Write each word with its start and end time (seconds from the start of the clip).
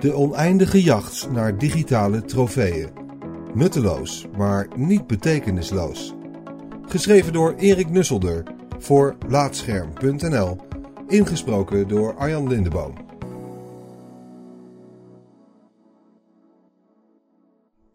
De 0.00 0.12
oneindige 0.12 0.82
jacht 0.82 1.30
naar 1.30 1.58
digitale 1.58 2.24
trofeeën. 2.24 2.90
Nutteloos, 3.54 4.26
maar 4.36 4.68
niet 4.76 5.06
betekenisloos. 5.06 6.14
Geschreven 6.86 7.32
door 7.32 7.54
Erik 7.54 7.90
Nusselder 7.90 8.42
voor 8.78 9.16
Laatscherm.nl. 9.28 10.56
Ingesproken 11.08 11.88
door 11.88 12.16
Arjan 12.16 12.48
Lindeboom. 12.48 12.94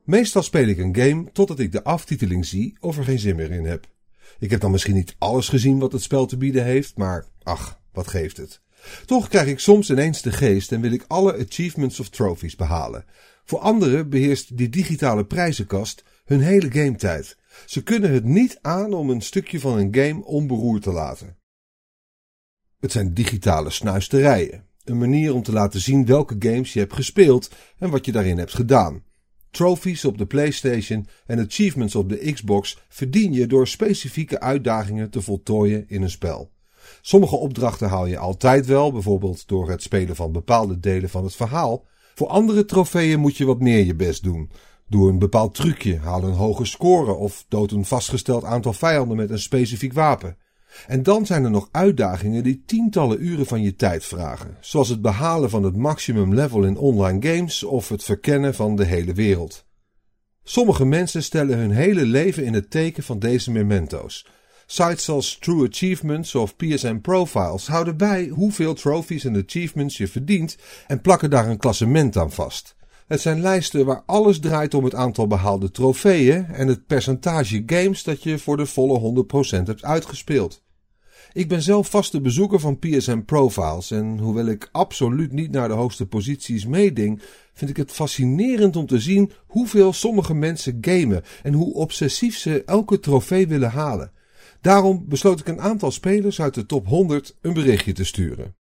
Meestal 0.03 0.43
speel 0.43 0.67
ik 0.67 0.77
een 0.77 0.95
game 0.95 1.31
totdat 1.31 1.59
ik 1.59 1.71
de 1.71 1.83
aftiteling 1.83 2.45
zie 2.45 2.77
of 2.79 2.97
er 2.97 3.03
geen 3.03 3.19
zin 3.19 3.35
meer 3.35 3.51
in 3.51 3.65
heb. 3.65 3.87
Ik 4.39 4.51
heb 4.51 4.59
dan 4.59 4.71
misschien 4.71 4.95
niet 4.95 5.15
alles 5.17 5.49
gezien 5.49 5.79
wat 5.79 5.91
het 5.91 6.01
spel 6.01 6.25
te 6.25 6.37
bieden 6.37 6.63
heeft, 6.63 6.97
maar 6.97 7.25
ach, 7.43 7.79
wat 7.91 8.07
geeft 8.07 8.37
het. 8.37 8.63
Toch 9.05 9.27
krijg 9.27 9.47
ik 9.47 9.59
soms 9.59 9.89
ineens 9.89 10.21
de 10.21 10.31
geest 10.31 10.71
en 10.71 10.81
wil 10.81 10.91
ik 10.91 11.05
alle 11.07 11.45
achievements 11.45 11.99
of 11.99 12.09
trophies 12.09 12.55
behalen. 12.55 13.05
Voor 13.43 13.59
anderen 13.59 14.09
beheerst 14.09 14.57
die 14.57 14.69
digitale 14.69 15.25
prijzenkast 15.25 16.03
hun 16.25 16.41
hele 16.41 16.71
gametijd. 16.71 17.37
Ze 17.65 17.83
kunnen 17.83 18.11
het 18.11 18.23
niet 18.23 18.59
aan 18.61 18.93
om 18.93 19.09
een 19.09 19.21
stukje 19.21 19.59
van 19.59 19.77
een 19.77 19.95
game 19.95 20.25
onberoerd 20.25 20.81
te 20.81 20.91
laten. 20.91 21.37
Het 22.79 22.91
zijn 22.91 23.13
digitale 23.13 23.69
snuisterijen. 23.69 24.65
Een 24.83 24.97
manier 24.97 25.33
om 25.33 25.43
te 25.43 25.51
laten 25.51 25.81
zien 25.81 26.05
welke 26.05 26.35
games 26.39 26.73
je 26.73 26.79
hebt 26.79 26.93
gespeeld 26.93 27.49
en 27.77 27.89
wat 27.89 28.05
je 28.05 28.11
daarin 28.11 28.37
hebt 28.37 28.53
gedaan. 28.53 29.03
Trophies 29.51 30.05
op 30.05 30.17
de 30.17 30.25
PlayStation 30.25 31.07
en 31.25 31.39
achievements 31.39 31.95
op 31.95 32.09
de 32.09 32.31
Xbox 32.33 32.77
verdien 32.89 33.33
je 33.33 33.47
door 33.47 33.67
specifieke 33.67 34.39
uitdagingen 34.39 35.09
te 35.09 35.21
voltooien 35.21 35.85
in 35.87 36.01
een 36.01 36.09
spel. 36.09 36.51
Sommige 37.01 37.35
opdrachten 37.35 37.89
haal 37.89 38.05
je 38.05 38.17
altijd 38.17 38.65
wel, 38.65 38.91
bijvoorbeeld 38.91 39.47
door 39.47 39.69
het 39.69 39.81
spelen 39.81 40.15
van 40.15 40.31
bepaalde 40.31 40.79
delen 40.79 41.09
van 41.09 41.23
het 41.23 41.35
verhaal. 41.35 41.85
Voor 42.15 42.27
andere 42.27 42.65
trofeeën 42.65 43.19
moet 43.19 43.37
je 43.37 43.45
wat 43.45 43.59
meer 43.59 43.85
je 43.85 43.95
best 43.95 44.23
doen. 44.23 44.51
Doe 44.87 45.09
een 45.09 45.19
bepaald 45.19 45.53
trucje, 45.53 45.97
haal 45.97 46.23
een 46.23 46.33
hoge 46.33 46.65
score 46.65 47.13
of 47.13 47.45
dood 47.47 47.71
een 47.71 47.85
vastgesteld 47.85 48.43
aantal 48.43 48.73
vijanden 48.73 49.17
met 49.17 49.29
een 49.29 49.39
specifiek 49.39 49.93
wapen. 49.93 50.37
En 50.87 51.03
dan 51.03 51.25
zijn 51.25 51.43
er 51.43 51.51
nog 51.51 51.69
uitdagingen 51.71 52.43
die 52.43 52.63
tientallen 52.65 53.25
uren 53.25 53.45
van 53.45 53.61
je 53.61 53.75
tijd 53.75 54.05
vragen, 54.05 54.57
zoals 54.59 54.89
het 54.89 55.01
behalen 55.01 55.49
van 55.49 55.63
het 55.63 55.75
maximum 55.75 56.33
level 56.33 56.63
in 56.63 56.77
online 56.77 57.27
games 57.27 57.63
of 57.63 57.89
het 57.89 58.03
verkennen 58.03 58.55
van 58.55 58.75
de 58.75 58.85
hele 58.85 59.13
wereld. 59.13 59.65
Sommige 60.43 60.85
mensen 60.85 61.23
stellen 61.23 61.57
hun 61.57 61.71
hele 61.71 62.05
leven 62.05 62.45
in 62.45 62.53
het 62.53 62.69
teken 62.69 63.03
van 63.03 63.19
deze 63.19 63.51
memento's. 63.51 64.27
Sites 64.67 65.09
als 65.09 65.37
True 65.39 65.67
Achievements 65.67 66.35
of 66.35 66.55
PSN 66.55 66.99
Profiles 67.01 67.67
houden 67.67 67.97
bij 67.97 68.27
hoeveel 68.27 68.73
trophies 68.73 69.23
en 69.23 69.43
achievements 69.45 69.97
je 69.97 70.07
verdient 70.07 70.57
en 70.87 71.01
plakken 71.01 71.29
daar 71.29 71.49
een 71.49 71.57
klassement 71.57 72.17
aan 72.17 72.31
vast. 72.31 72.75
Het 73.07 73.21
zijn 73.21 73.41
lijsten 73.41 73.85
waar 73.85 74.03
alles 74.05 74.39
draait 74.39 74.73
om 74.73 74.83
het 74.83 74.95
aantal 74.95 75.27
behaalde 75.27 75.71
trofeeën 75.71 76.45
en 76.45 76.67
het 76.67 76.85
percentage 76.85 77.63
games 77.65 78.03
dat 78.03 78.23
je 78.23 78.37
voor 78.37 78.57
de 78.57 78.65
volle 78.65 79.25
100% 79.59 79.63
hebt 79.63 79.83
uitgespeeld. 79.83 80.63
Ik 81.33 81.47
ben 81.47 81.61
zelf 81.61 81.89
vaste 81.89 82.21
bezoeker 82.21 82.59
van 82.59 82.79
PSN 82.79 83.23
Profiles 83.25 83.91
en 83.91 84.17
hoewel 84.17 84.45
ik 84.45 84.69
absoluut 84.71 85.31
niet 85.31 85.51
naar 85.51 85.67
de 85.67 85.73
hoogste 85.73 86.05
posities 86.05 86.65
meeding, 86.65 87.21
vind 87.53 87.69
ik 87.69 87.77
het 87.77 87.91
fascinerend 87.91 88.75
om 88.75 88.85
te 88.85 88.99
zien 88.99 89.31
hoeveel 89.47 89.93
sommige 89.93 90.33
mensen 90.33 90.77
gamen 90.81 91.23
en 91.43 91.53
hoe 91.53 91.73
obsessief 91.73 92.37
ze 92.37 92.63
elke 92.65 92.99
trofee 92.99 93.47
willen 93.47 93.71
halen. 93.71 94.11
Daarom 94.65 95.05
besloot 95.07 95.39
ik 95.39 95.47
een 95.47 95.61
aantal 95.61 95.91
spelers 95.91 96.41
uit 96.41 96.53
de 96.53 96.65
top 96.65 96.87
100 96.87 97.35
een 97.41 97.53
berichtje 97.53 97.93
te 97.93 98.03
sturen. 98.03 98.57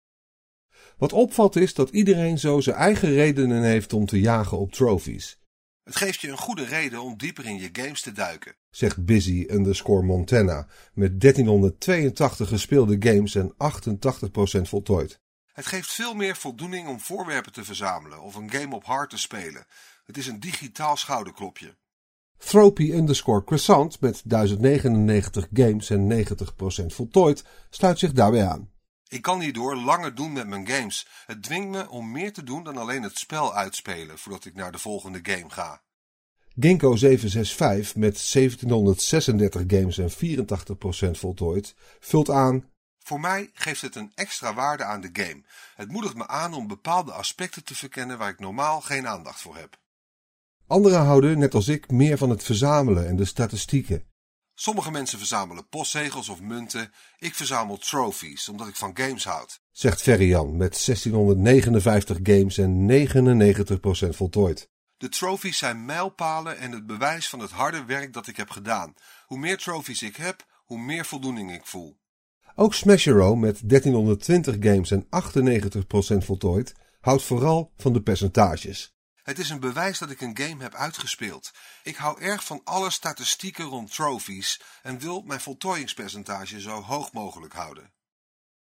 Wat 0.96 1.12
opvalt 1.12 1.56
is 1.56 1.74
dat 1.74 1.90
iedereen 1.90 2.38
zo 2.38 2.60
zijn 2.60 2.76
eigen 2.76 3.12
redenen 3.12 3.62
heeft 3.62 3.92
om 3.92 4.06
te 4.06 4.20
jagen 4.20 4.58
op 4.58 4.72
trophies. 4.72 5.38
Het 5.82 5.96
geeft 5.96 6.20
je 6.20 6.28
een 6.28 6.38
goede 6.38 6.64
reden 6.64 7.02
om 7.02 7.16
dieper 7.16 7.46
in 7.46 7.58
je 7.58 7.68
games 7.72 8.00
te 8.00 8.12
duiken, 8.12 8.56
zegt 8.70 9.04
Busy 9.04 9.46
underscore 9.50 10.02
Montana, 10.02 10.68
met 10.92 11.20
1382 11.20 12.48
gespeelde 12.48 12.96
games 12.98 13.34
en 13.34 13.54
88% 13.54 13.56
voltooid. 14.62 15.20
Het 15.52 15.66
geeft 15.66 15.92
veel 15.92 16.14
meer 16.14 16.36
voldoening 16.36 16.88
om 16.88 17.00
voorwerpen 17.00 17.52
te 17.52 17.64
verzamelen 17.64 18.22
of 18.22 18.34
een 18.34 18.50
game 18.50 18.74
op 18.74 18.84
hard 18.84 19.10
te 19.10 19.18
spelen. 19.18 19.66
Het 20.04 20.16
is 20.16 20.26
een 20.26 20.40
digitaal 20.40 20.96
schouderklopje. 20.96 21.76
Thropy 22.44 22.92
underscore 22.92 23.44
croissant 23.44 24.00
met 24.00 24.22
1099 24.24 25.48
games 25.52 25.90
en 25.90 26.26
90% 26.26 26.86
voltooid 26.86 27.44
sluit 27.70 27.98
zich 27.98 28.12
daarbij 28.12 28.46
aan. 28.46 28.70
Ik 29.08 29.22
kan 29.22 29.40
hierdoor 29.40 29.76
langer 29.76 30.14
doen 30.14 30.32
met 30.32 30.46
mijn 30.46 30.66
games. 30.68 31.06
Het 31.26 31.42
dwingt 31.42 31.68
me 31.68 31.88
om 31.88 32.10
meer 32.10 32.32
te 32.32 32.42
doen 32.42 32.64
dan 32.64 32.76
alleen 32.76 33.02
het 33.02 33.18
spel 33.18 33.54
uitspelen 33.54 34.18
voordat 34.18 34.44
ik 34.44 34.54
naar 34.54 34.72
de 34.72 34.78
volgende 34.78 35.18
game 35.22 35.50
ga. 35.50 35.82
Ginkgo 36.58 36.96
765 36.96 37.96
met 37.96 38.30
1736 38.32 39.62
games 39.66 39.98
en 39.98 40.10
84% 41.16 41.18
voltooid 41.18 41.74
vult 42.00 42.30
aan. 42.30 42.64
Voor 42.98 43.20
mij 43.20 43.50
geeft 43.52 43.80
het 43.80 43.94
een 43.94 44.12
extra 44.14 44.54
waarde 44.54 44.84
aan 44.84 45.00
de 45.00 45.10
game. 45.12 45.42
Het 45.74 45.92
moedigt 45.92 46.14
me 46.14 46.26
aan 46.26 46.54
om 46.54 46.66
bepaalde 46.66 47.12
aspecten 47.12 47.64
te 47.64 47.74
verkennen 47.74 48.18
waar 48.18 48.30
ik 48.30 48.38
normaal 48.38 48.80
geen 48.80 49.08
aandacht 49.08 49.40
voor 49.40 49.56
heb. 49.56 49.79
Anderen 50.70 51.04
houden, 51.04 51.38
net 51.38 51.54
als 51.54 51.68
ik, 51.68 51.90
meer 51.90 52.18
van 52.18 52.30
het 52.30 52.42
verzamelen 52.42 53.08
en 53.08 53.16
de 53.16 53.24
statistieken. 53.24 54.04
Sommige 54.54 54.90
mensen 54.90 55.18
verzamelen 55.18 55.68
postzegels 55.68 56.28
of 56.28 56.40
munten. 56.40 56.92
Ik 57.18 57.34
verzamel 57.34 57.76
trophies, 57.76 58.48
omdat 58.48 58.68
ik 58.68 58.76
van 58.76 58.90
games 58.94 59.24
houd. 59.24 59.60
Zegt 59.72 60.02
Ferrian 60.02 60.56
met 60.56 60.84
1659 60.84 62.18
games 62.22 62.58
en 62.58 62.88
99% 62.88 64.16
voltooid. 64.16 64.70
De 64.96 65.08
trophies 65.08 65.58
zijn 65.58 65.84
mijlpalen 65.84 66.58
en 66.58 66.72
het 66.72 66.86
bewijs 66.86 67.28
van 67.28 67.40
het 67.40 67.50
harde 67.50 67.84
werk 67.84 68.12
dat 68.12 68.26
ik 68.26 68.36
heb 68.36 68.50
gedaan. 68.50 68.94
Hoe 69.26 69.38
meer 69.38 69.58
trophies 69.58 70.02
ik 70.02 70.16
heb, 70.16 70.46
hoe 70.64 70.78
meer 70.78 71.04
voldoening 71.04 71.52
ik 71.52 71.66
voel. 71.66 71.98
Ook 72.54 72.74
Smashero 72.74 73.36
met 73.36 73.68
1320 73.68 74.56
games 74.60 74.90
en 74.90 75.04
98% 75.04 76.24
voltooid 76.24 76.74
houdt 77.00 77.22
vooral 77.22 77.72
van 77.76 77.92
de 77.92 78.02
percentages. 78.02 78.98
Het 79.30 79.38
is 79.38 79.50
een 79.50 79.60
bewijs 79.60 79.98
dat 79.98 80.10
ik 80.10 80.20
een 80.20 80.38
game 80.38 80.62
heb 80.62 80.74
uitgespeeld. 80.74 81.50
Ik 81.82 81.96
hou 81.96 82.20
erg 82.20 82.44
van 82.44 82.60
alle 82.64 82.90
statistieken 82.90 83.64
rond 83.64 83.94
trophies 83.94 84.60
en 84.82 84.98
wil 84.98 85.22
mijn 85.22 85.40
voltooiingspercentage 85.40 86.60
zo 86.60 86.80
hoog 86.80 87.12
mogelijk 87.12 87.52
houden. 87.52 87.90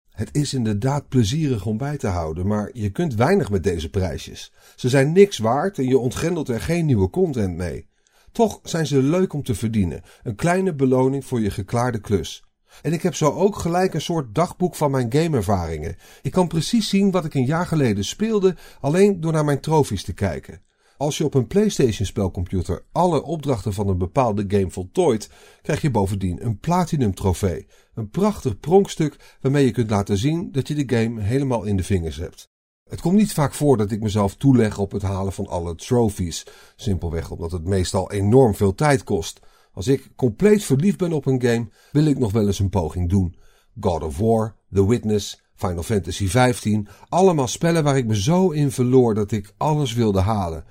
Het 0.09 0.29
is 0.31 0.53
inderdaad 0.53 1.07
plezierig 1.07 1.65
om 1.65 1.77
bij 1.77 1.97
te 1.97 2.07
houden, 2.07 2.47
maar 2.47 2.69
je 2.73 2.89
kunt 2.89 3.13
weinig 3.13 3.49
met 3.49 3.63
deze 3.63 3.89
prijsjes. 3.89 4.53
Ze 4.75 4.89
zijn 4.89 5.11
niks 5.11 5.37
waard 5.37 5.77
en 5.77 5.87
je 5.87 5.97
ontgrendelt 5.97 6.49
er 6.49 6.61
geen 6.61 6.85
nieuwe 6.85 7.09
content 7.09 7.55
mee. 7.55 7.87
Toch 8.31 8.59
zijn 8.63 8.87
ze 8.87 9.01
leuk 9.01 9.33
om 9.33 9.43
te 9.43 9.55
verdienen, 9.55 10.03
een 10.23 10.35
kleine 10.35 10.75
beloning 10.75 11.25
voor 11.25 11.41
je 11.41 11.51
geklaarde 11.51 11.99
klus. 11.99 12.43
En 12.81 12.93
ik 12.93 13.01
heb 13.01 13.15
zo 13.15 13.31
ook 13.31 13.55
gelijk 13.55 13.93
een 13.93 14.01
soort 14.01 14.35
dagboek 14.35 14.75
van 14.75 14.91
mijn 14.91 15.11
gameervaringen. 15.13 15.95
Ik 16.21 16.31
kan 16.31 16.47
precies 16.47 16.89
zien 16.89 17.11
wat 17.11 17.25
ik 17.25 17.33
een 17.33 17.45
jaar 17.45 17.65
geleden 17.65 18.05
speelde, 18.05 18.55
alleen 18.81 19.21
door 19.21 19.31
naar 19.31 19.45
mijn 19.45 19.59
trofies 19.59 20.03
te 20.03 20.13
kijken. 20.13 20.61
Als 20.97 21.17
je 21.17 21.25
op 21.25 21.33
een 21.33 21.47
PlayStation 21.47 22.05
spelcomputer 22.05 22.85
alle 22.91 23.23
opdrachten 23.23 23.73
van 23.73 23.87
een 23.87 23.97
bepaalde 23.97 24.45
game 24.47 24.69
voltooit, 24.69 25.29
krijg 25.61 25.81
je 25.81 25.91
bovendien 25.91 26.45
een 26.45 26.59
Platinum 26.59 27.13
trofee. 27.13 27.67
Een 27.93 28.09
prachtig 28.09 28.59
pronkstuk 28.59 29.37
waarmee 29.41 29.65
je 29.65 29.71
kunt 29.71 29.89
laten 29.89 30.17
zien 30.17 30.51
dat 30.51 30.67
je 30.67 30.85
de 30.85 30.97
game 30.97 31.21
helemaal 31.21 31.63
in 31.63 31.75
de 31.75 31.83
vingers 31.83 32.17
hebt. 32.17 32.49
Het 32.89 33.01
komt 33.01 33.15
niet 33.15 33.33
vaak 33.33 33.53
voor 33.53 33.77
dat 33.77 33.91
ik 33.91 34.01
mezelf 34.01 34.35
toeleg 34.35 34.77
op 34.77 34.91
het 34.91 35.01
halen 35.01 35.33
van 35.33 35.47
alle 35.47 35.75
trophies, 35.75 36.45
simpelweg 36.75 37.31
omdat 37.31 37.51
het 37.51 37.63
meestal 37.63 38.11
enorm 38.11 38.55
veel 38.55 38.75
tijd 38.75 39.03
kost. 39.03 39.39
Als 39.73 39.87
ik 39.87 40.09
compleet 40.15 40.63
verliefd 40.63 40.97
ben 40.97 41.13
op 41.13 41.25
een 41.25 41.41
game, 41.41 41.67
wil 41.91 42.05
ik 42.05 42.19
nog 42.19 42.31
wel 42.31 42.47
eens 42.47 42.59
een 42.59 42.69
poging 42.69 43.09
doen. 43.09 43.35
God 43.79 44.03
of 44.03 44.17
War, 44.17 44.55
The 44.73 44.87
Witness, 44.87 45.41
Final 45.55 45.83
Fantasy 45.83 46.25
XV, 46.25 46.77
allemaal 47.09 47.47
spellen 47.47 47.83
waar 47.83 47.97
ik 47.97 48.05
me 48.05 48.21
zo 48.21 48.49
in 48.49 48.71
verloor 48.71 49.13
dat 49.13 49.31
ik 49.31 49.53
alles 49.57 49.93
wilde 49.93 50.19
halen. 50.19 50.63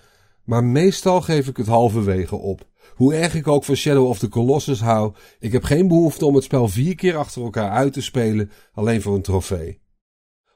Maar 0.45 0.65
meestal 0.65 1.21
geef 1.21 1.49
ik 1.49 1.57
het 1.57 1.67
halverwege 1.67 2.37
op. 2.37 2.67
Hoe 2.95 3.15
erg 3.15 3.35
ik 3.35 3.49
ook 3.49 3.65
van 3.65 3.75
Shadow 3.75 4.07
of 4.07 4.19
the 4.19 4.29
Colossus 4.29 4.81
hou, 4.81 5.15
ik 5.39 5.53
heb 5.53 5.63
geen 5.63 5.89
behoefte 5.89 6.27
om 6.27 6.35
het 6.35 6.45
spel 6.45 6.69
vier 6.69 6.95
keer 6.95 7.17
achter 7.17 7.43
elkaar 7.43 7.71
uit 7.71 7.93
te 7.93 8.03
spelen, 8.03 8.51
alleen 8.73 9.03
voor 9.03 9.15
een 9.15 9.23
trofee. 9.23 9.81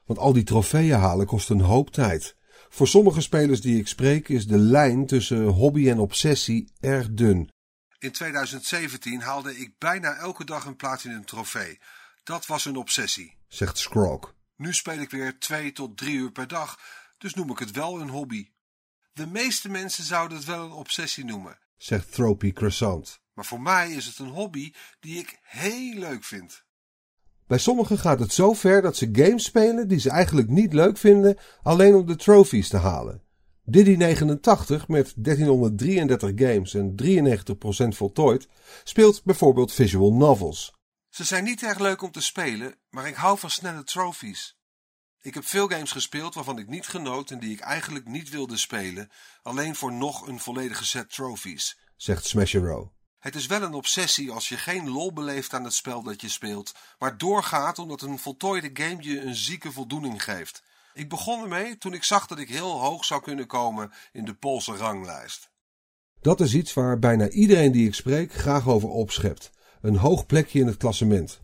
Want 0.05 0.19
al 0.19 0.33
die 0.33 0.43
trofeeën 0.43 0.97
halen 0.97 1.25
kost 1.25 1.49
een 1.49 1.61
hoop 1.61 1.89
tijd. 1.89 2.35
Voor 2.69 2.87
sommige 2.87 3.21
spelers 3.21 3.61
die 3.61 3.77
ik 3.77 3.87
spreek 3.87 4.29
is 4.29 4.47
de 4.47 4.57
lijn 4.57 5.05
tussen 5.05 5.45
hobby 5.47 5.89
en 5.89 5.99
obsessie 5.99 6.71
erg 6.79 7.09
dun. 7.11 7.49
In 8.03 8.11
2017 8.11 9.21
haalde 9.21 9.57
ik 9.57 9.77
bijna 9.77 10.15
elke 10.15 10.45
dag 10.45 10.65
een 10.65 10.75
platinum 10.75 11.25
trofee. 11.25 11.79
Dat 12.23 12.45
was 12.45 12.65
een 12.65 12.75
obsessie, 12.75 13.37
zegt 13.47 13.77
Scrog. 13.77 14.33
Nu 14.55 14.73
speel 14.73 14.99
ik 14.99 15.09
weer 15.09 15.39
twee 15.39 15.71
tot 15.71 15.97
drie 15.97 16.15
uur 16.15 16.31
per 16.31 16.47
dag, 16.47 16.79
dus 17.17 17.33
noem 17.33 17.51
ik 17.51 17.59
het 17.59 17.71
wel 17.71 18.01
een 18.01 18.09
hobby. 18.09 18.49
De 19.13 19.27
meeste 19.27 19.69
mensen 19.69 20.03
zouden 20.03 20.37
het 20.37 20.47
wel 20.47 20.65
een 20.65 20.71
obsessie 20.71 21.25
noemen, 21.25 21.59
zegt 21.77 22.13
Tropy 22.13 22.53
Croissant. 22.53 23.19
Maar 23.33 23.45
voor 23.45 23.61
mij 23.61 23.91
is 23.91 24.05
het 24.05 24.19
een 24.19 24.29
hobby 24.29 24.73
die 24.99 25.19
ik 25.19 25.39
heel 25.41 25.93
leuk 25.93 26.23
vind. 26.23 26.63
Bij 27.47 27.57
sommigen 27.57 27.97
gaat 27.97 28.19
het 28.19 28.33
zo 28.33 28.53
ver 28.53 28.81
dat 28.81 28.97
ze 28.97 29.09
games 29.11 29.43
spelen 29.43 29.87
die 29.87 29.99
ze 29.99 30.09
eigenlijk 30.09 30.49
niet 30.49 30.73
leuk 30.73 30.97
vinden, 30.97 31.37
alleen 31.61 31.95
om 31.95 32.05
de 32.05 32.15
trophies 32.15 32.69
te 32.69 32.77
halen. 32.77 33.23
Diddy 33.65 33.95
89 33.95 34.87
met 34.87 35.13
1333 35.15 36.31
games 36.35 36.73
en 36.73 36.95
93% 37.93 37.97
voltooid 37.97 38.47
speelt 38.83 39.23
bijvoorbeeld 39.23 39.73
visual 39.73 40.13
novels. 40.13 40.73
Ze 41.09 41.23
zijn 41.23 41.43
niet 41.43 41.63
erg 41.63 41.79
leuk 41.79 42.01
om 42.01 42.11
te 42.11 42.21
spelen, 42.21 42.75
maar 42.89 43.07
ik 43.07 43.15
hou 43.15 43.39
van 43.39 43.49
snelle 43.49 43.83
trophies. 43.83 44.57
Ik 45.21 45.33
heb 45.33 45.45
veel 45.45 45.67
games 45.67 45.91
gespeeld 45.91 46.33
waarvan 46.33 46.59
ik 46.59 46.67
niet 46.67 46.87
genoot 46.87 47.31
en 47.31 47.39
die 47.39 47.51
ik 47.51 47.59
eigenlijk 47.59 48.07
niet 48.07 48.29
wilde 48.29 48.57
spelen, 48.57 49.09
alleen 49.41 49.75
voor 49.75 49.93
nog 49.93 50.27
een 50.27 50.39
volledige 50.39 50.85
set 50.85 51.13
trophies, 51.13 51.77
zegt 51.95 52.25
Smashero. 52.25 52.93
Het 53.19 53.35
is 53.35 53.45
wel 53.45 53.61
een 53.61 53.73
obsessie 53.73 54.31
als 54.31 54.49
je 54.49 54.57
geen 54.57 54.89
lol 54.89 55.13
beleeft 55.13 55.53
aan 55.53 55.63
het 55.63 55.73
spel 55.73 56.03
dat 56.03 56.21
je 56.21 56.29
speelt, 56.29 56.75
maar 56.99 57.17
doorgaat 57.17 57.79
omdat 57.79 58.01
een 58.01 58.19
voltooide 58.19 58.69
game 58.73 59.03
je 59.03 59.21
een 59.21 59.35
zieke 59.35 59.71
voldoening 59.71 60.23
geeft. 60.23 60.63
Ik 60.93 61.09
begon 61.09 61.41
ermee 61.41 61.77
toen 61.77 61.93
ik 61.93 62.03
zag 62.03 62.27
dat 62.27 62.39
ik 62.39 62.49
heel 62.49 62.79
hoog 62.79 63.05
zou 63.05 63.21
kunnen 63.21 63.47
komen 63.47 63.91
in 64.11 64.25
de 64.25 64.33
Poolse 64.33 64.75
ranglijst. 64.75 65.51
Dat 66.21 66.39
is 66.39 66.53
iets 66.53 66.73
waar 66.73 66.99
bijna 66.99 67.29
iedereen 67.29 67.71
die 67.71 67.87
ik 67.87 67.95
spreek 67.95 68.33
graag 68.33 68.67
over 68.67 68.89
opschept. 68.89 69.51
Een 69.81 69.95
hoog 69.95 70.25
plekje 70.25 70.59
in 70.59 70.67
het 70.67 70.77
klassement. 70.77 71.41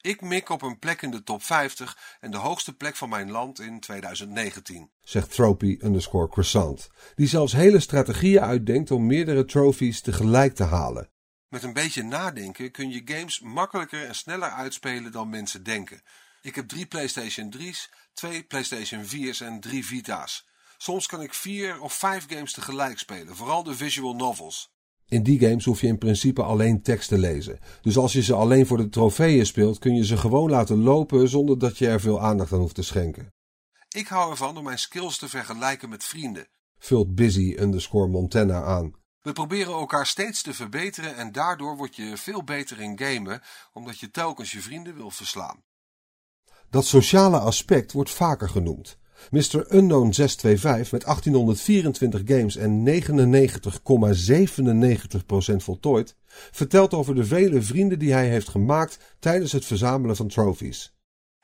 Ik 0.00 0.20
mik 0.20 0.48
op 0.48 0.62
een 0.62 0.78
plek 0.78 1.02
in 1.02 1.10
de 1.10 1.22
top 1.22 1.42
50 1.42 2.16
en 2.20 2.30
de 2.30 2.36
hoogste 2.36 2.76
plek 2.76 2.96
van 2.96 3.08
mijn 3.08 3.30
land 3.30 3.60
in 3.60 3.80
2019, 3.80 4.90
zegt 5.00 5.38
underscore 5.38 6.28
croissant, 6.28 6.88
die 7.14 7.26
zelfs 7.26 7.52
hele 7.52 7.80
strategieën 7.80 8.40
uitdenkt 8.40 8.90
om 8.90 9.06
meerdere 9.06 9.44
trophies 9.44 10.00
tegelijk 10.00 10.54
te 10.54 10.64
halen. 10.64 11.10
Met 11.48 11.62
een 11.62 11.72
beetje 11.72 12.02
nadenken 12.02 12.70
kun 12.70 12.90
je 12.90 13.02
games 13.04 13.40
makkelijker 13.40 14.06
en 14.06 14.14
sneller 14.14 14.50
uitspelen 14.50 15.12
dan 15.12 15.28
mensen 15.28 15.62
denken. 15.62 16.02
Ik 16.42 16.54
heb 16.54 16.68
drie 16.68 16.86
PlayStation 16.86 17.54
3's, 17.58 17.90
twee 18.16 18.42
PlayStation 18.42 19.04
4's 19.04 19.40
en 19.40 19.60
drie 19.60 19.86
Vita's. 19.86 20.46
Soms 20.76 21.06
kan 21.06 21.22
ik 21.22 21.34
vier 21.34 21.80
of 21.80 21.92
vijf 21.92 22.26
games 22.28 22.52
tegelijk 22.52 22.98
spelen, 22.98 23.36
vooral 23.36 23.62
de 23.62 23.74
visual 23.74 24.14
novels. 24.14 24.74
In 25.08 25.22
die 25.22 25.40
games 25.40 25.64
hoef 25.64 25.80
je 25.80 25.86
in 25.86 25.98
principe 25.98 26.42
alleen 26.42 26.82
tekst 26.82 27.08
te 27.08 27.18
lezen. 27.18 27.58
Dus 27.80 27.96
als 27.96 28.12
je 28.12 28.22
ze 28.22 28.34
alleen 28.34 28.66
voor 28.66 28.76
de 28.76 28.88
trofeeën 28.88 29.46
speelt, 29.46 29.78
kun 29.78 29.94
je 29.94 30.04
ze 30.04 30.16
gewoon 30.16 30.50
laten 30.50 30.82
lopen 30.82 31.28
zonder 31.28 31.58
dat 31.58 31.78
je 31.78 31.88
er 31.88 32.00
veel 32.00 32.20
aandacht 32.20 32.52
aan 32.52 32.58
hoeft 32.58 32.74
te 32.74 32.82
schenken. 32.82 33.32
Ik 33.88 34.06
hou 34.06 34.30
ervan 34.30 34.56
om 34.56 34.64
mijn 34.64 34.78
skills 34.78 35.18
te 35.18 35.28
vergelijken 35.28 35.88
met 35.88 36.04
vrienden, 36.04 36.48
vult 36.78 37.14
Busy 37.14 37.56
underscore 37.58 38.08
Montana 38.08 38.62
aan. 38.62 38.92
We 39.20 39.32
proberen 39.32 39.72
elkaar 39.72 40.06
steeds 40.06 40.42
te 40.42 40.54
verbeteren 40.54 41.16
en 41.16 41.32
daardoor 41.32 41.76
word 41.76 41.96
je 41.96 42.16
veel 42.16 42.44
beter 42.44 42.80
in 42.80 42.98
gamen, 42.98 43.42
omdat 43.72 43.98
je 43.98 44.10
telkens 44.10 44.52
je 44.52 44.60
vrienden 44.60 44.94
wil 44.94 45.10
verslaan. 45.10 45.64
Dat 46.70 46.86
sociale 46.86 47.38
aspect 47.38 47.92
wordt 47.92 48.10
vaker 48.10 48.48
genoemd. 48.48 48.98
Mr. 49.30 49.74
Unknown 49.74 50.12
625 50.12 50.92
met 50.92 51.04
1824 51.04 52.22
games 52.24 52.56
en 52.56 52.86
99,97% 55.52 55.56
voltooid 55.56 56.16
vertelt 56.50 56.94
over 56.94 57.14
de 57.14 57.24
vele 57.24 57.62
vrienden 57.62 57.98
die 57.98 58.12
hij 58.12 58.28
heeft 58.28 58.48
gemaakt 58.48 58.98
tijdens 59.18 59.52
het 59.52 59.64
verzamelen 59.64 60.16
van 60.16 60.28
trophies. 60.28 60.94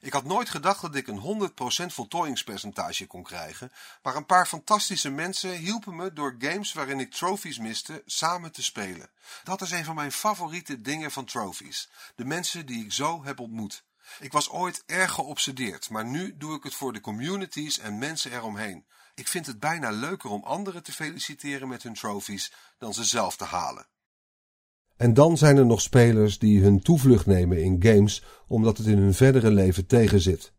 Ik 0.00 0.12
had 0.12 0.24
nooit 0.24 0.50
gedacht 0.50 0.80
dat 0.82 0.94
ik 0.94 1.06
een 1.06 1.50
100% 1.50 1.86
voltooiingspercentage 1.86 3.06
kon 3.06 3.22
krijgen, 3.22 3.72
maar 4.02 4.16
een 4.16 4.26
paar 4.26 4.46
fantastische 4.46 5.10
mensen 5.10 5.56
hielpen 5.56 5.96
me 5.96 6.12
door 6.12 6.34
games 6.38 6.72
waarin 6.72 7.00
ik 7.00 7.12
trophies 7.12 7.58
miste 7.58 8.02
samen 8.06 8.52
te 8.52 8.62
spelen. 8.62 9.10
Dat 9.44 9.60
is 9.60 9.70
een 9.70 9.84
van 9.84 9.94
mijn 9.94 10.12
favoriete 10.12 10.80
dingen 10.80 11.10
van 11.10 11.24
trophies. 11.24 11.90
De 12.14 12.24
mensen 12.24 12.66
die 12.66 12.84
ik 12.84 12.92
zo 12.92 13.24
heb 13.24 13.40
ontmoet. 13.40 13.84
Ik 14.20 14.32
was 14.32 14.50
ooit 14.50 14.82
erg 14.86 15.12
geobsedeerd, 15.12 15.90
maar 15.90 16.04
nu 16.06 16.36
doe 16.36 16.56
ik 16.56 16.62
het 16.62 16.74
voor 16.74 16.92
de 16.92 17.00
communities 17.00 17.78
en 17.78 17.98
mensen 17.98 18.32
eromheen. 18.32 18.84
Ik 19.14 19.28
vind 19.28 19.46
het 19.46 19.60
bijna 19.60 19.90
leuker 19.90 20.30
om 20.30 20.42
anderen 20.42 20.82
te 20.82 20.92
feliciteren 20.92 21.68
met 21.68 21.82
hun 21.82 21.94
trophies 21.94 22.52
dan 22.78 22.94
ze 22.94 23.04
zelf 23.04 23.36
te 23.36 23.44
halen. 23.44 23.86
En 24.96 25.14
dan 25.14 25.38
zijn 25.38 25.56
er 25.56 25.66
nog 25.66 25.80
spelers 25.80 26.38
die 26.38 26.62
hun 26.62 26.82
toevlucht 26.82 27.26
nemen 27.26 27.62
in 27.62 27.82
games 27.82 28.22
omdat 28.46 28.78
het 28.78 28.86
in 28.86 28.98
hun 28.98 29.14
verdere 29.14 29.50
leven 29.50 29.86
tegenzit. 29.86 30.52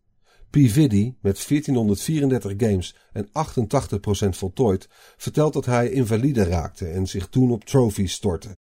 P. 0.50 0.56
Viddy, 0.56 1.14
met 1.22 1.48
1434 1.48 2.54
games 2.58 2.96
en 3.12 3.28
88% 3.28 4.38
voltooid, 4.38 4.88
vertelt 5.18 5.54
dat 5.54 5.66
hij 5.66 5.90
invalide 5.90 6.44
raakte 6.44 6.88
en 6.88 7.08
zich 7.08 7.28
toen 7.28 7.52
op 7.52 7.66
trophies 7.66 8.14
stortte. 8.14 8.58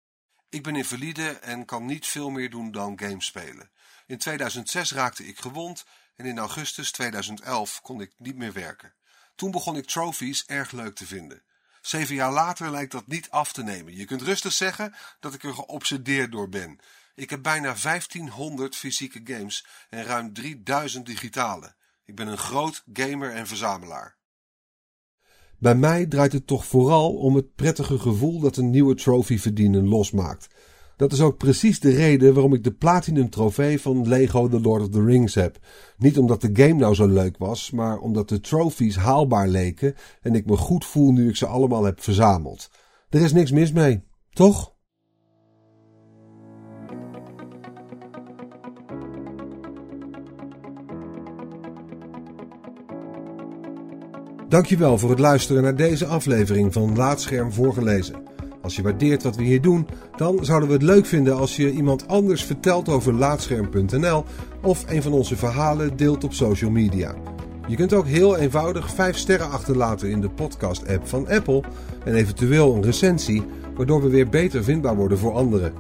Ik 0.49 0.63
ben 0.63 0.77
invalide 0.77 1.29
en 1.29 1.65
kan 1.65 1.87
niet 1.87 2.07
veel 2.07 2.31
meer 2.31 2.51
doen 2.51 2.71
dan 2.71 2.99
games 2.99 3.27
spelen. 3.27 3.71
In 4.13 4.19
2006 4.19 4.93
raakte 4.93 5.27
ik 5.27 5.39
gewond 5.39 5.85
en 6.17 6.25
in 6.25 6.39
augustus 6.39 6.91
2011 6.91 7.81
kon 7.81 8.01
ik 8.01 8.13
niet 8.19 8.37
meer 8.37 8.53
werken. 8.53 8.93
Toen 9.35 9.51
begon 9.51 9.77
ik 9.77 9.87
trophies 9.87 10.45
erg 10.47 10.71
leuk 10.71 10.95
te 10.95 11.07
vinden. 11.07 11.43
Zeven 11.83 12.15
jaar 12.15 12.33
later 12.33 12.71
lijkt 12.71 12.93
dat 12.93 13.07
niet 13.07 13.31
af 13.31 13.53
te 13.53 13.63
nemen. 13.63 13.97
Je 13.97 14.05
kunt 14.05 14.23
rustig 14.23 14.53
zeggen 14.53 14.95
dat 15.21 15.35
ik 15.35 15.43
er 15.43 15.55
geobsedeerd 15.55 16.33
door 16.33 16.49
ben. 16.49 16.79
Ik 17.15 17.31
heb 17.31 17.43
bijna 17.43 17.75
1500 17.83 18.77
fysieke 18.77 19.21
games 19.25 19.67
en 19.91 20.05
ruim 20.05 20.33
3000 20.33 21.07
digitale. 21.07 21.75
Ik 22.05 22.15
ben 22.15 22.27
een 22.27 22.39
groot 22.39 22.83
gamer 22.93 23.31
en 23.31 23.47
verzamelaar. 23.47 24.17
Bij 25.59 25.75
mij 25.75 26.07
draait 26.07 26.33
het 26.33 26.47
toch 26.47 26.67
vooral 26.67 27.15
om 27.15 27.35
het 27.35 27.55
prettige 27.55 27.99
gevoel 27.99 28.41
dat 28.41 28.57
een 28.57 28.71
nieuwe 28.71 28.95
trophy 28.95 29.39
verdienen 29.39 29.89
losmaakt. 29.89 30.49
Dat 31.03 31.13
is 31.13 31.21
ook 31.21 31.37
precies 31.37 31.81
de 31.81 31.91
reden 31.91 32.35
waarom 32.35 32.55
ik 32.55 32.65
de 32.65 32.73
Platinum 32.73 33.31
trofee 33.31 33.81
van 33.81 34.09
Lego 34.09 34.49
The 34.49 34.61
Lord 34.61 34.83
of 34.83 34.89
the 34.89 35.05
Rings 35.05 35.35
heb. 35.35 35.59
Niet 35.97 36.19
omdat 36.19 36.41
de 36.41 36.51
game 36.53 36.75
nou 36.75 36.95
zo 36.95 37.07
leuk 37.07 37.39
was, 37.39 37.71
maar 37.71 37.99
omdat 37.99 38.29
de 38.29 38.41
trophies 38.41 38.97
haalbaar 38.97 39.49
leken 39.49 39.95
en 40.21 40.35
ik 40.35 40.47
me 40.47 40.57
goed 40.57 40.85
voel 40.85 41.13
nu 41.13 41.29
ik 41.29 41.37
ze 41.37 41.47
allemaal 41.47 41.85
heb 41.85 42.03
verzameld. 42.03 42.71
Er 43.09 43.21
is 43.21 43.33
niks 43.33 43.51
mis 43.51 43.73
mee, 43.73 44.03
toch? 44.31 44.75
Dankjewel 54.49 54.99
voor 54.99 55.11
het 55.11 55.19
luisteren 55.19 55.63
naar 55.63 55.77
deze 55.77 56.07
aflevering 56.07 56.73
van 56.73 56.97
Laatscherm 56.97 57.53
voorgelezen. 57.53 58.32
Als 58.63 58.77
je 58.77 58.83
waardeert 58.83 59.23
wat 59.23 59.37
we 59.37 59.43
hier 59.43 59.61
doen, 59.61 59.87
dan 60.17 60.45
zouden 60.45 60.69
we 60.69 60.75
het 60.75 60.83
leuk 60.83 61.07
vinden 61.07 61.37
als 61.37 61.57
je 61.57 61.71
iemand 61.71 62.09
anders 62.09 62.45
vertelt 62.45 62.89
over 62.89 63.15
laatscherm.nl 63.15 64.25
of 64.63 64.85
een 64.89 65.03
van 65.03 65.13
onze 65.13 65.37
verhalen 65.37 65.97
deelt 65.97 66.25
op 66.25 66.33
social 66.33 66.71
media. 66.71 67.15
Je 67.67 67.77
kunt 67.77 67.93
ook 67.93 68.07
heel 68.07 68.37
eenvoudig 68.37 68.91
5 68.91 69.17
sterren 69.17 69.51
achterlaten 69.51 70.11
in 70.11 70.21
de 70.21 70.31
podcast-app 70.31 71.09
van 71.09 71.29
Apple 71.29 71.63
en 72.05 72.15
eventueel 72.15 72.75
een 72.75 72.83
recensie, 72.83 73.43
waardoor 73.77 74.03
we 74.03 74.09
weer 74.09 74.29
beter 74.29 74.65
vindbaar 74.65 74.97
worden 74.97 75.19
voor 75.19 75.33
anderen. 75.33 75.73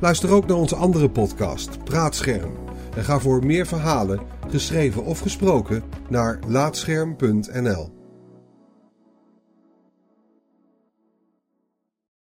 Luister 0.00 0.32
ook 0.32 0.46
naar 0.46 0.56
onze 0.56 0.76
andere 0.76 1.10
podcast, 1.10 1.84
Praatscherm. 1.84 2.52
En 2.96 3.04
ga 3.04 3.18
voor 3.18 3.46
meer 3.46 3.66
verhalen, 3.66 4.20
geschreven 4.48 5.04
of 5.04 5.18
gesproken, 5.18 5.82
naar 6.08 6.38
laatscherm.nl. 6.46 7.95